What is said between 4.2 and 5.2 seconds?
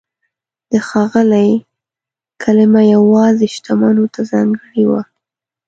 ځانګړې وه.